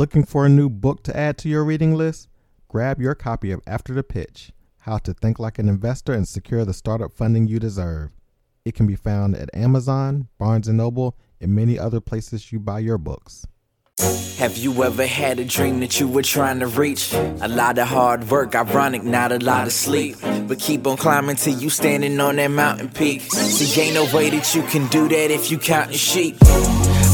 [0.00, 2.26] Looking for a new book to add to your reading list?
[2.68, 6.64] Grab your copy of After the Pitch How to Think Like an Investor and Secure
[6.64, 8.12] the Startup Funding You Deserve.
[8.64, 12.78] It can be found at Amazon, Barnes & Noble, and many other places you buy
[12.78, 13.46] your books.
[14.38, 17.12] Have you ever had a dream that you were trying to reach?
[17.12, 20.16] A lot of hard work, ironic, not a lot of sleep.
[20.48, 23.20] But keep on climbing till you standing on that mountain peak.
[23.20, 26.38] See, ain't no way that you can do that if you counting sheep.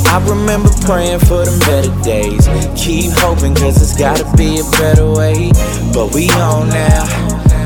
[0.08, 2.46] I remember praying for them better days.
[2.76, 5.50] Keep hoping, cause it's gotta be a better way.
[5.92, 7.04] But we on now,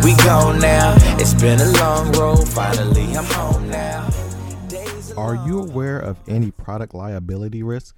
[0.03, 0.95] we gone now.
[1.19, 4.09] It's been a long road, finally I'm home now.
[5.17, 7.97] Are you aware of any product liability risk?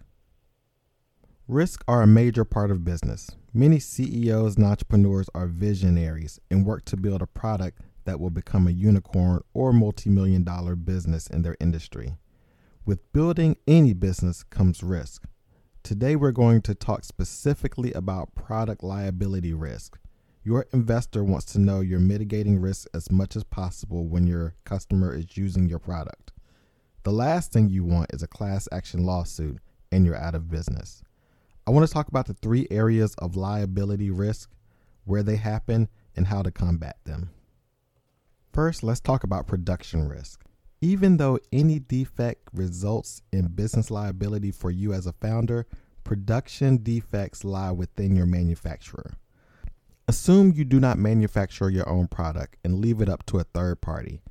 [1.47, 3.31] Risks are a major part of business.
[3.55, 8.67] Many CEOs and entrepreneurs are visionaries and work to build a product that will become
[8.67, 12.17] a unicorn or multi million dollar business in their industry.
[12.85, 15.29] With building any business comes risk.
[15.85, 20.01] Today, we're going to talk specifically about product liability risk.
[20.43, 25.15] Your investor wants to know you're mitigating risk as much as possible when your customer
[25.15, 26.33] is using your product.
[27.05, 29.59] The last thing you want is a class action lawsuit
[29.93, 31.05] and you're out of business.
[31.69, 34.51] I want to talk about the three areas of liability risk,
[35.05, 37.31] where they happen, and how to combat them.
[38.53, 40.43] First, let's talk about production risk.
[40.85, 45.65] Even though any defect results in business liability for you as a founder,
[46.03, 49.13] production defects lie within your manufacturer.
[50.09, 53.81] Assume you do not manufacture your own product and leave it up to a third
[53.81, 54.23] party.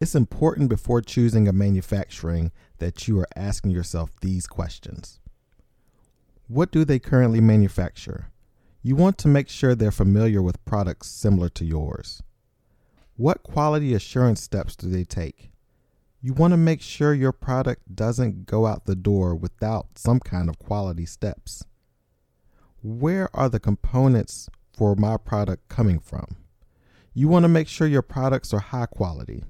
[0.00, 5.20] It's important before choosing a manufacturing that you are asking yourself these questions.
[6.48, 8.32] What do they currently manufacture?
[8.82, 12.20] You want to make sure they're familiar with products similar to yours.
[13.16, 15.52] What quality assurance steps do they take?
[16.22, 20.50] You want to make sure your product doesn't go out the door without some kind
[20.50, 21.64] of quality steps.
[22.82, 26.36] Where are the components for my product coming from?
[27.14, 29.44] You want to make sure your products are high quality.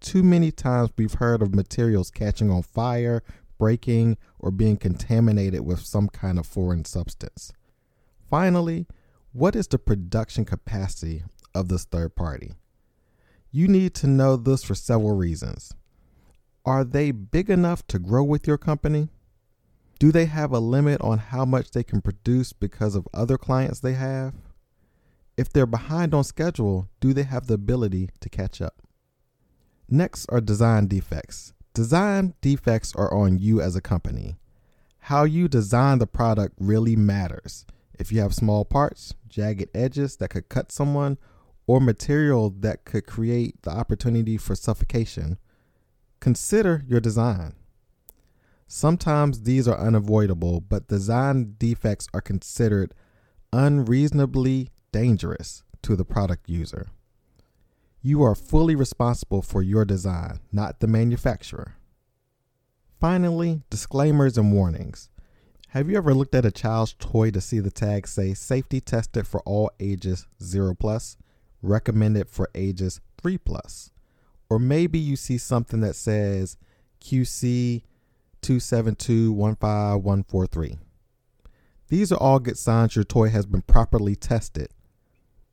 [0.00, 3.22] Too many times we've heard of materials catching on fire,
[3.58, 7.50] breaking, or being contaminated with some kind of foreign substance.
[8.28, 8.86] Finally,
[9.32, 11.22] what is the production capacity
[11.54, 12.52] of this third party?
[13.50, 15.74] You need to know this for several reasons.
[16.64, 19.08] Are they big enough to grow with your company?
[19.98, 23.80] Do they have a limit on how much they can produce because of other clients
[23.80, 24.34] they have?
[25.36, 28.82] If they're behind on schedule, do they have the ability to catch up?
[29.88, 31.52] Next are design defects.
[31.72, 34.36] Design defects are on you as a company.
[35.04, 37.64] How you design the product really matters.
[37.98, 41.16] If you have small parts, jagged edges that could cut someone,
[41.66, 45.38] or material that could create the opportunity for suffocation,
[46.20, 47.54] consider your design.
[48.66, 52.94] Sometimes these are unavoidable, but design defects are considered
[53.52, 56.88] unreasonably dangerous to the product user.
[58.02, 61.74] You are fully responsible for your design, not the manufacturer.
[63.00, 65.08] Finally, disclaimers and warnings.
[65.68, 69.26] Have you ever looked at a child's toy to see the tag say safety tested
[69.26, 71.16] for all ages 0 plus,
[71.62, 73.90] recommended for ages 3 plus?
[74.50, 76.58] Or maybe you see something that says
[77.00, 77.80] QC
[78.42, 80.76] 272-15143.
[81.88, 84.68] These are all good signs your toy has been properly tested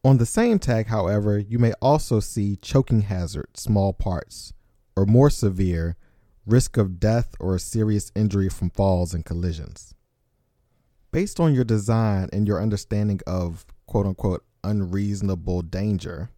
[0.08, 4.53] on the same tag, however, you may also see choking hazard, small parts,
[4.96, 5.97] or more severe,
[6.46, 9.94] risk of death or a serious injury from falls and collisions.
[11.12, 16.29] Based on your design and your understanding of quote unquote unreasonable danger,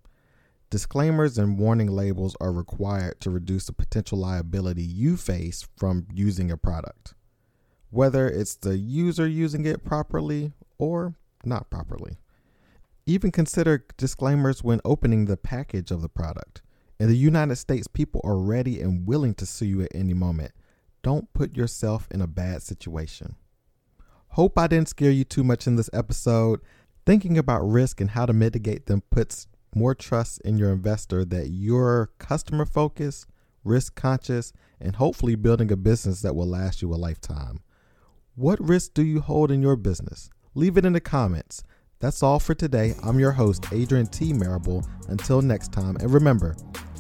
[0.70, 6.52] disclaimers and warning labels are required to reduce the potential liability you face from using
[6.52, 7.14] a product,
[7.90, 12.18] whether it's the user using it properly or not properly.
[13.06, 16.62] Even consider disclaimers when opening the package of the product.
[17.00, 20.52] In the United States, people are ready and willing to sue you at any moment.
[21.02, 23.36] Don't put yourself in a bad situation.
[24.34, 26.60] Hope I didn't scare you too much in this episode.
[27.06, 31.50] Thinking about risk and how to mitigate them puts more trust in your investor that
[31.50, 33.28] you're customer focused,
[33.64, 37.60] risk conscious, and hopefully building a business that will last you a lifetime.
[38.36, 40.30] What risk do you hold in your business?
[40.56, 41.64] Leave it in the comments.
[42.00, 42.96] That's all for today.
[43.04, 44.32] I'm your host, Adrian T.
[44.32, 44.86] Marable.
[45.10, 46.56] Until next time, and remember,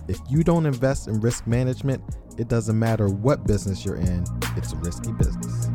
[0.09, 2.03] if you don't invest in risk management,
[2.37, 4.25] it doesn't matter what business you're in,
[4.57, 5.69] it's a risky business.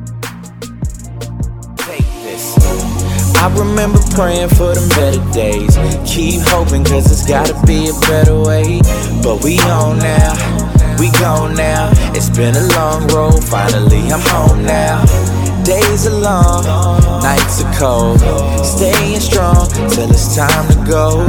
[3.44, 5.76] I remember praying for them better days.
[6.08, 8.80] Keep hoping, cause it's gotta be a better way.
[9.22, 10.32] But we on now,
[10.98, 11.92] we gone now.
[12.16, 15.04] It's been a long road, finally I'm home now.
[15.62, 16.64] Days are long,
[17.20, 18.20] nights are cold.
[18.64, 21.28] Staying strong till it's time to go.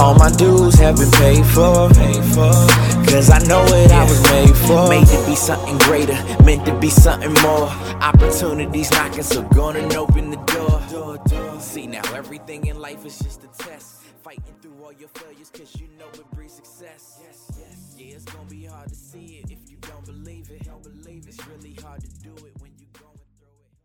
[0.00, 1.92] All my dues have been paid for.
[3.04, 4.88] Cause I know what I was made for.
[4.88, 7.68] Made to be something greater, meant to be something more.
[8.00, 10.85] Opportunities knocking, so gonna open the door.
[11.60, 14.02] See now, everything in life is just a test.
[14.22, 17.20] Fighting through all your failures, cause you know it brings success.
[17.22, 17.94] Yes, yes.
[17.98, 20.64] Yeah, it's gonna be hard to see it if you don't believe it.
[20.64, 21.34] Don't believe it.
[21.34, 22.72] It's really hard to do it when